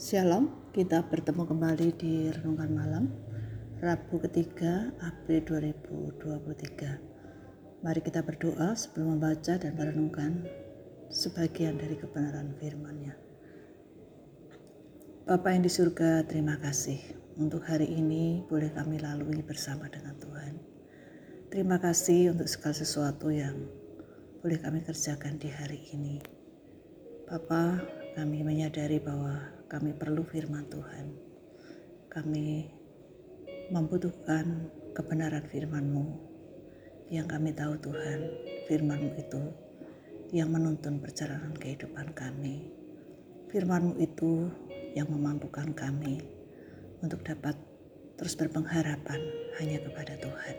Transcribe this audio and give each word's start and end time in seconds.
Shalom, 0.00 0.72
kita 0.72 1.04
bertemu 1.12 1.44
kembali 1.44 1.92
di 2.00 2.32
Renungan 2.32 2.72
Malam 2.72 3.04
Rabu 3.84 4.16
ketiga 4.24 4.96
April 4.96 5.44
2023 5.44 7.84
Mari 7.84 8.00
kita 8.00 8.24
berdoa 8.24 8.72
sebelum 8.72 9.20
membaca 9.20 9.60
dan 9.60 9.76
merenungkan 9.76 10.48
sebagian 11.12 11.76
dari 11.76 12.00
kebenaran 12.00 12.56
firman-Nya 12.56 13.12
Bapa 15.28 15.52
yang 15.52 15.68
di 15.68 15.72
surga, 15.76 16.24
terima 16.24 16.56
kasih 16.56 16.96
untuk 17.36 17.68
hari 17.68 17.92
ini 17.92 18.40
boleh 18.48 18.72
kami 18.72 19.04
lalui 19.04 19.44
bersama 19.44 19.84
dengan 19.92 20.16
Tuhan. 20.16 20.64
Terima 21.52 21.76
kasih 21.76 22.32
untuk 22.32 22.48
segala 22.48 22.72
sesuatu 22.72 23.28
yang 23.28 23.68
boleh 24.40 24.64
kami 24.64 24.80
kerjakan 24.80 25.36
di 25.36 25.52
hari 25.52 25.92
ini. 25.92 26.24
Bapak, 27.28 27.99
kami 28.10 28.42
menyadari 28.42 28.98
bahwa 28.98 29.38
kami 29.70 29.94
perlu 29.94 30.26
firman 30.26 30.66
Tuhan. 30.66 31.14
Kami 32.10 32.66
membutuhkan 33.70 34.66
kebenaran 34.90 35.46
firman-Mu. 35.46 36.06
Yang 37.10 37.26
kami 37.30 37.50
tahu 37.54 37.78
Tuhan, 37.78 38.18
firman-Mu 38.66 39.10
itu 39.14 39.42
yang 40.34 40.50
menuntun 40.50 40.98
perjalanan 40.98 41.54
kehidupan 41.54 42.10
kami. 42.14 42.70
Firman-Mu 43.54 43.94
itu 44.02 44.50
yang 44.98 45.06
memampukan 45.06 45.70
kami 45.70 46.18
untuk 47.02 47.22
dapat 47.22 47.54
terus 48.18 48.34
berpengharapan 48.34 49.22
hanya 49.62 49.78
kepada 49.86 50.18
Tuhan. 50.18 50.56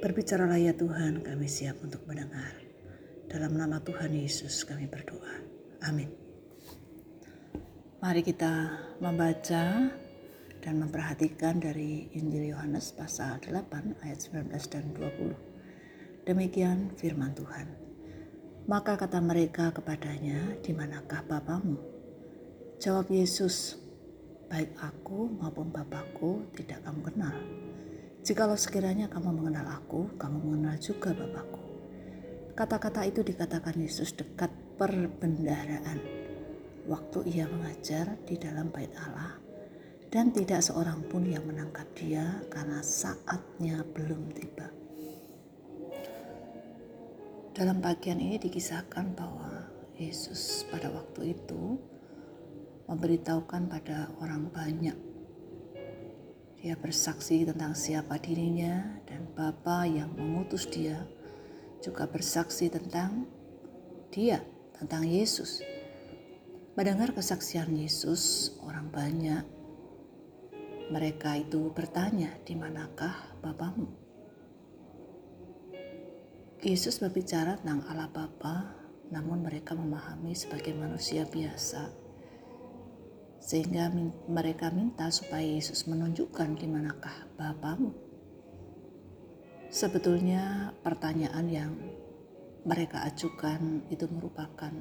Berbicaralah 0.00 0.60
ya 0.60 0.72
Tuhan, 0.72 1.20
kami 1.20 1.44
siap 1.44 1.80
untuk 1.84 2.04
mendengar. 2.08 2.56
Dalam 3.28 3.56
nama 3.56 3.80
Tuhan 3.84 4.16
Yesus 4.16 4.64
kami 4.64 4.88
berdoa. 4.88 5.44
Amin. 5.84 6.23
Mari 8.04 8.20
kita 8.20 8.68
membaca 9.00 9.88
dan 10.60 10.74
memperhatikan 10.76 11.56
dari 11.56 12.12
Injil 12.12 12.52
Yohanes 12.52 12.92
pasal 12.92 13.40
8 13.40 14.04
ayat 14.04 14.20
19 14.20 14.52
dan 14.68 14.92
20. 14.92 16.28
Demikian 16.28 16.92
firman 17.00 17.32
Tuhan. 17.32 17.64
Maka 18.68 19.00
kata 19.00 19.24
mereka 19.24 19.72
kepadanya, 19.72 20.36
di 20.60 20.76
manakah 20.76 21.24
Bapamu? 21.24 21.80
Jawab 22.76 23.08
Yesus, 23.08 23.80
baik 24.52 24.76
aku 24.84 25.32
maupun 25.40 25.72
Bapakku 25.72 26.52
tidak 26.52 26.84
kamu 26.84 27.08
kenal. 27.08 27.40
Jikalau 28.20 28.60
sekiranya 28.60 29.08
kamu 29.08 29.32
mengenal 29.32 29.80
aku, 29.80 30.12
kamu 30.20 30.44
mengenal 30.44 30.76
juga 30.76 31.16
Bapakku. 31.16 31.64
Kata-kata 32.52 33.08
itu 33.08 33.24
dikatakan 33.24 33.80
Yesus 33.80 34.12
dekat 34.12 34.52
perbendaharaan 34.76 36.23
waktu 36.84 37.24
ia 37.32 37.48
mengajar 37.48 38.16
di 38.28 38.36
dalam 38.36 38.68
bait 38.68 38.92
Allah 39.00 39.40
dan 40.14 40.30
tidak 40.30 40.62
seorang 40.62 41.02
pun 41.10 41.26
yang 41.26 41.42
menangkap 41.42 41.90
dia 41.98 42.38
karena 42.46 42.78
saatnya 42.84 43.82
belum 43.82 44.30
tiba. 44.30 44.70
Dalam 47.54 47.82
bagian 47.82 48.22
ini 48.22 48.38
dikisahkan 48.38 49.14
bahwa 49.14 49.66
Yesus 49.98 50.66
pada 50.70 50.90
waktu 50.90 51.34
itu 51.38 51.78
memberitahukan 52.86 53.70
pada 53.70 54.10
orang 54.22 54.50
banyak. 54.50 54.94
Dia 56.62 56.74
bersaksi 56.78 57.42
tentang 57.42 57.74
siapa 57.74 58.18
dirinya 58.22 59.02
dan 59.06 59.26
Bapa 59.34 59.82
yang 59.86 60.14
mengutus 60.14 60.66
dia 60.70 61.06
juga 61.82 62.08
bersaksi 62.08 62.70
tentang 62.72 63.28
dia, 64.08 64.40
tentang 64.78 65.04
Yesus 65.04 65.73
Mendengar 66.74 67.14
kesaksian 67.14 67.70
Yesus, 67.78 68.50
orang 68.66 68.90
banyak 68.90 69.46
mereka 70.90 71.38
itu 71.38 71.70
bertanya, 71.70 72.34
"Di 72.42 72.58
manakah 72.58 73.14
Bapamu?" 73.38 73.86
Yesus 76.58 76.98
berbicara 76.98 77.62
tentang 77.62 77.86
Allah 77.86 78.10
Bapa, 78.10 78.74
namun 79.14 79.46
mereka 79.46 79.78
memahami 79.78 80.34
sebagai 80.34 80.74
manusia 80.74 81.22
biasa. 81.22 81.94
Sehingga 83.38 83.94
mereka 84.26 84.74
minta 84.74 85.06
supaya 85.14 85.46
Yesus 85.46 85.86
menunjukkan 85.86 86.58
di 86.58 86.66
manakah 86.66 87.30
Bapamu. 87.38 87.94
Sebetulnya 89.70 90.74
pertanyaan 90.82 91.46
yang 91.46 91.70
mereka 92.66 93.06
ajukan 93.06 93.86
itu 93.94 94.10
merupakan 94.10 94.74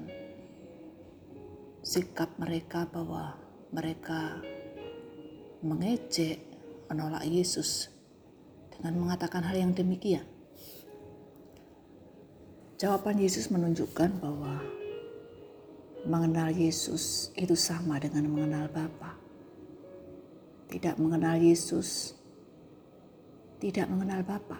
sikap 1.83 2.31
mereka 2.39 2.87
bahwa 2.87 3.35
mereka 3.75 4.39
mengejek, 5.59 6.39
menolak 6.87 7.27
Yesus 7.27 7.91
dengan 8.71 9.03
mengatakan 9.03 9.43
hal 9.43 9.59
yang 9.59 9.75
demikian. 9.75 10.23
Jawaban 12.79 13.19
Yesus 13.19 13.51
menunjukkan 13.51 14.19
bahwa 14.23 14.63
mengenal 16.07 16.51
Yesus 16.51 17.31
itu 17.35 17.55
sama 17.55 17.99
dengan 17.99 18.27
mengenal 18.31 18.67
Bapa. 18.71 19.19
Tidak 20.71 20.99
mengenal 20.99 21.39
Yesus, 21.39 22.15
tidak 23.59 23.87
mengenal 23.91 24.23
Bapa. 24.23 24.59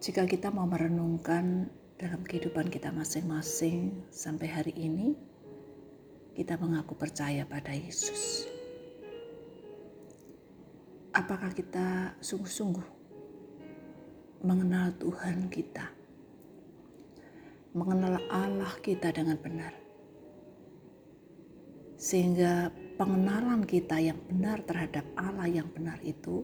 Jika 0.00 0.28
kita 0.28 0.52
mau 0.52 0.68
merenungkan 0.68 1.68
dalam 1.94 2.26
kehidupan 2.26 2.74
kita 2.74 2.90
masing-masing 2.90 4.02
sampai 4.10 4.50
hari 4.50 4.74
ini, 4.74 5.14
kita 6.34 6.58
mengaku 6.58 6.98
percaya 6.98 7.46
pada 7.46 7.70
Yesus. 7.70 8.50
Apakah 11.14 11.54
kita 11.54 12.18
sungguh-sungguh 12.18 12.82
mengenal 14.42 14.90
Tuhan 14.98 15.46
kita, 15.46 15.86
mengenal 17.78 18.18
Allah 18.26 18.74
kita 18.82 19.14
dengan 19.14 19.38
benar, 19.38 19.70
sehingga 21.94 22.74
pengenalan 22.98 23.62
kita 23.62 24.02
yang 24.02 24.18
benar 24.26 24.66
terhadap 24.66 25.06
Allah 25.14 25.46
yang 25.46 25.70
benar 25.70 26.02
itu 26.02 26.42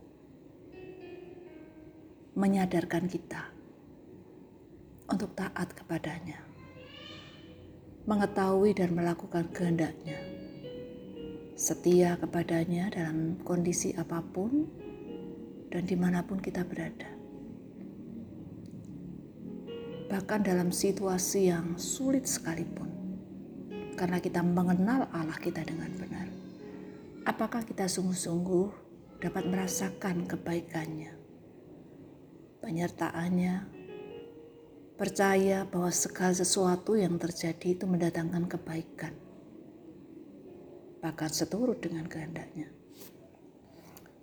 menyadarkan 2.39 3.11
kita 3.11 3.50
untuk 5.11 5.35
taat 5.35 5.75
kepadanya, 5.75 6.39
mengetahui 8.07 8.79
dan 8.79 8.95
melakukan 8.95 9.51
kehendaknya, 9.51 10.23
setia 11.59 12.15
kepadanya 12.15 12.95
dalam 12.95 13.43
kondisi 13.43 13.91
apa 13.99 14.23
pun 14.23 14.71
dan 15.75 15.83
di 15.83 15.99
mana 15.99 16.23
pun 16.23 16.39
kita 16.39 16.63
berada. 16.63 17.11
Bahkan 20.11 20.41
dalam 20.47 20.71
situasi 20.71 21.51
yang 21.51 21.75
sulit 21.75 22.27
sekalipun, 22.27 22.91
karena 23.99 24.23
kita 24.23 24.43
mengenal 24.47 25.11
Allah 25.11 25.39
kita 25.39 25.67
dengan 25.67 25.91
benar. 25.99 26.27
Apakah 27.27 27.63
kita 27.63 27.87
sungguh-sungguh 27.87 28.71
dapat 29.23 29.45
merasakan 29.47 30.27
kebaikannya, 30.27 31.15
penyertaannya, 32.59 33.80
Percaya 35.01 35.65
bahwa 35.65 35.89
segala 35.89 36.37
sesuatu 36.37 36.93
yang 36.93 37.17
terjadi 37.17 37.73
itu 37.73 37.89
mendatangkan 37.89 38.45
kebaikan. 38.45 39.17
Bahkan 41.01 41.31
seturut 41.33 41.81
dengan 41.81 42.05
kehendaknya. 42.05 42.69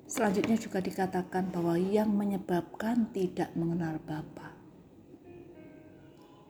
Selanjutnya 0.05 0.53
juga 0.61 0.77
dikatakan 0.77 1.49
bahwa 1.49 1.81
yang 1.81 2.13
menyebabkan 2.13 3.09
tidak 3.09 3.57
mengenal 3.57 3.97
Bapa 4.05 4.53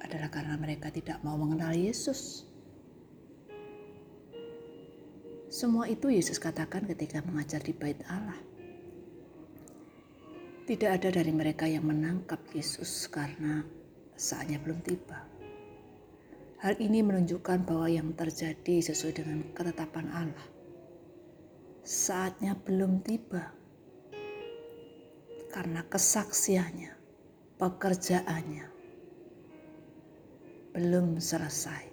adalah 0.03 0.27
karena 0.27 0.59
mereka 0.59 0.91
tidak 0.91 1.23
mau 1.23 1.39
mengenal 1.39 1.71
Yesus. 1.71 2.43
Semua 5.47 5.87
itu 5.87 6.11
Yesus 6.11 6.35
katakan 6.35 6.83
ketika 6.83 7.23
mengajar 7.23 7.63
di 7.63 7.71
bait 7.71 8.03
Allah. 8.11 8.35
Tidak 10.67 10.91
ada 10.91 11.15
dari 11.15 11.31
mereka 11.31 11.63
yang 11.63 11.87
menangkap 11.87 12.43
Yesus 12.51 13.07
karena 13.07 13.63
saatnya 14.17 14.57
belum 14.57 14.81
tiba. 14.81 15.21
Hal 16.57 16.73
ini 16.81 17.05
menunjukkan 17.05 17.69
bahwa 17.69 17.85
yang 17.85 18.17
terjadi 18.17 18.81
sesuai 18.81 19.13
dengan 19.21 19.45
ketetapan 19.53 20.09
Allah. 20.09 20.47
Saatnya 21.85 22.57
belum 22.57 23.05
tiba. 23.05 23.53
Karena 25.53 25.85
kesaksiannya, 25.85 26.91
pekerjaannya 27.61 28.65
belum 30.73 31.21
selesai. 31.21 31.89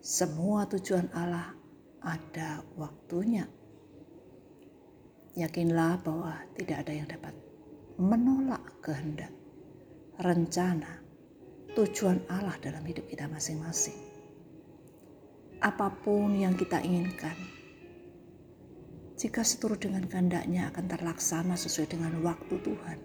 Semua 0.00 0.64
tujuan 0.64 1.12
Allah 1.12 1.52
ada 2.00 2.64
waktunya. 2.80 3.44
Yakinlah 5.36 6.00
bahwa 6.00 6.40
tidak 6.56 6.88
ada 6.88 6.92
yang 6.92 7.08
dapat 7.08 7.32
menolak 8.00 8.64
kehendak, 8.80 9.32
rencana, 10.20 11.01
tujuan 11.72 12.20
Allah 12.28 12.52
dalam 12.60 12.84
hidup 12.84 13.08
kita 13.08 13.24
masing-masing. 13.28 13.96
apa 15.62 15.94
pun 15.94 16.34
yang 16.34 16.58
kita 16.58 16.82
inginkan. 16.82 17.38
Jika 19.14 19.46
seturut 19.46 19.78
dengan 19.78 20.02
kehendaknya 20.10 20.74
akan 20.74 20.90
terlaksana 20.90 21.54
sesuai 21.54 21.94
dengan 21.94 22.18
waktu 22.18 22.58
Tuhan. 22.58 22.98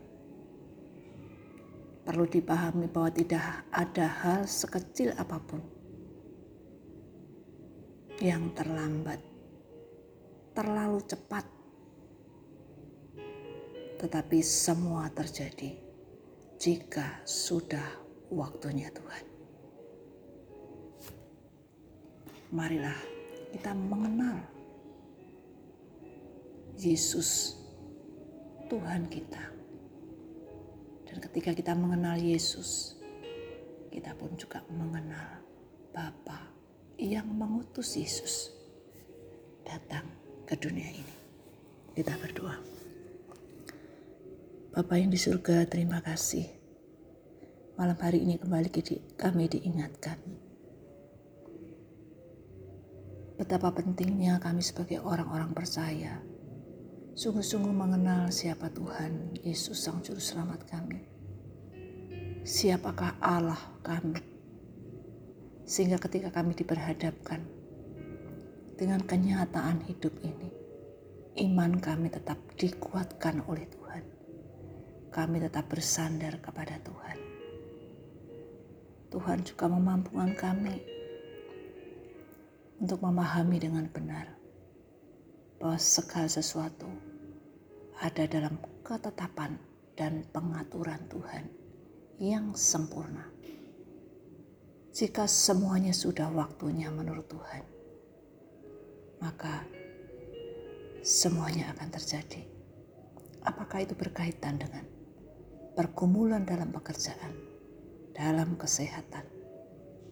Perlu 2.01 2.25
dipahami 2.25 2.89
bahwa 2.89 3.13
tidak 3.13 3.61
ada 3.69 4.09
hal 4.09 4.49
sekecil 4.49 5.13
apa 5.21 5.37
pun 5.37 5.61
yang 8.17 8.49
terlambat, 8.57 9.21
terlalu 10.57 10.97
cepat, 11.05 11.45
tetapi 14.01 14.41
semua 14.41 15.13
terjadi 15.13 15.77
jika 16.57 17.21
sudah 17.21 18.06
waktunya 18.31 18.91
Tuhan. 18.91 19.25
Marilah 22.51 22.99
kita 23.51 23.71
mengenal 23.75 24.39
Yesus 26.79 27.55
Tuhan 28.67 29.07
kita. 29.07 29.43
Dan 31.07 31.17
ketika 31.23 31.55
kita 31.55 31.73
mengenal 31.73 32.19
Yesus, 32.19 32.99
kita 33.89 34.11
pun 34.15 34.35
juga 34.35 34.63
mengenal 34.67 35.39
Bapa 35.95 36.51
yang 36.99 37.25
mengutus 37.31 37.95
Yesus 37.95 38.51
datang 39.63 40.05
ke 40.43 40.53
dunia 40.59 40.91
ini. 40.91 41.15
Kita 41.95 42.13
berdoa. 42.19 42.59
Bapa 44.75 44.93
yang 44.99 45.09
di 45.09 45.17
surga, 45.17 45.65
terima 45.65 46.03
kasih 46.05 46.56
malam 47.77 47.93
hari 48.01 48.25
ini 48.25 48.41
kembali 48.41 48.73
kami 49.21 49.45
diingatkan 49.45 50.17
betapa 53.37 53.69
pentingnya 53.69 54.41
kami 54.41 54.65
sebagai 54.65 54.97
orang-orang 55.05 55.53
percaya 55.53 56.17
sungguh-sungguh 57.13 57.69
mengenal 57.69 58.33
siapa 58.33 58.73
Tuhan 58.73 59.37
Yesus 59.45 59.77
Sang 59.77 60.01
Juru 60.01 60.17
Selamat 60.17 60.65
kami. 60.65 61.05
Siapakah 62.45 63.17
Allah 63.21 63.57
kami? 63.85 64.21
Sehingga 65.65 66.01
ketika 66.01 66.33
kami 66.33 66.57
diperhadapkan 66.57 67.45
dengan 68.73 69.05
kenyataan 69.05 69.85
hidup 69.85 70.17
ini, 70.25 70.49
iman 71.45 71.77
kami 71.77 72.09
tetap 72.09 72.41
dikuatkan 72.57 73.45
oleh 73.45 73.69
Tuhan. 73.69 74.03
Kami 75.13 75.37
tetap 75.41 75.69
bersandar 75.69 76.41
kepada 76.41 76.77
Tuhan. 76.81 77.26
Tuhan 79.17 79.41
juga 79.41 79.65
memampukan 79.65 80.29
kami 80.37 80.77
untuk 82.77 83.01
memahami 83.01 83.57
dengan 83.57 83.89
benar 83.89 84.29
bahwa 85.57 85.73
segala 85.81 86.29
sesuatu 86.29 86.85
ada 87.97 88.29
dalam 88.29 88.61
ketetapan 88.85 89.57
dan 89.97 90.21
pengaturan 90.29 91.01
Tuhan 91.09 91.49
yang 92.21 92.53
sempurna. 92.53 93.25
Jika 94.93 95.25
semuanya 95.25 95.97
sudah 95.97 96.29
waktunya 96.29 96.93
menurut 96.93 97.25
Tuhan, 97.25 97.65
maka 99.17 99.65
semuanya 101.01 101.73
akan 101.73 101.89
terjadi. 101.89 102.45
Apakah 103.41 103.81
itu 103.81 103.97
berkaitan 103.97 104.61
dengan 104.61 104.85
pergumulan 105.73 106.45
dalam 106.45 106.69
pekerjaan, 106.69 107.56
dalam 108.17 108.57
kesehatan, 108.57 109.21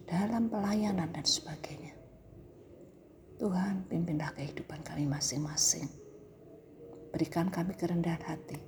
dalam 0.06 0.46
pelayanan 0.46 1.10
dan 1.10 1.26
sebagainya. 1.26 1.98
Tuhan 3.42 3.90
pimpinlah 3.90 4.30
kehidupan 4.38 4.86
kami 4.86 5.10
masing-masing. 5.10 5.90
Berikan 7.10 7.50
kami 7.50 7.74
kerendahan 7.74 8.22
hati, 8.22 8.62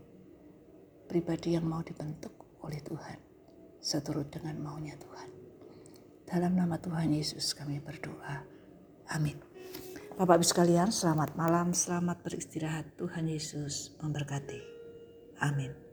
pribadi 1.06 1.54
yang 1.54 1.70
mau 1.70 1.86
dibentuk 1.86 2.34
oleh 2.66 2.82
Tuhan, 2.82 3.16
seturut 3.78 4.26
dengan 4.26 4.58
maunya 4.58 4.98
Tuhan. 4.98 5.30
Dalam 6.26 6.58
nama 6.58 6.76
Tuhan 6.76 7.14
Yesus 7.14 7.54
kami 7.54 7.78
berdoa. 7.78 8.42
Amin. 9.14 9.38
Bapak 10.18 10.42
Ibu 10.42 10.46
sekalian, 10.50 10.90
selamat 10.90 11.38
malam, 11.38 11.70
selamat 11.70 12.26
beristirahat. 12.26 12.98
Tuhan 12.98 13.30
Yesus 13.30 13.94
memberkati. 14.02 14.60
Amin. 15.40 15.87